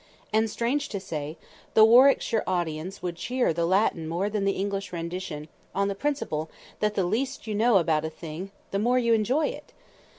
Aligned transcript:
And 0.33 0.49
strange 0.49 0.89
to 0.89 0.99
say, 0.99 1.37
the 1.75 1.85
Warwickshire 1.85 2.43
audience 2.47 3.03
would 3.03 3.17
cheer 3.17 3.53
the 3.53 3.67
Latin 3.67 4.07
more 4.09 4.31
than 4.31 4.45
the 4.45 4.53
English 4.53 4.91
rendition, 4.91 5.47
on 5.75 5.89
the 5.89 5.93
principle 5.93 6.49
that 6.79 6.95
the 6.95 7.03
least 7.05 7.45
you 7.45 7.53
know 7.53 7.77
about 7.77 8.03
a 8.03 8.09
thing 8.09 8.49
the 8.71 8.79
more 8.79 8.97
you 8.97 9.13
enjoy 9.13 9.45
it! 9.49 9.73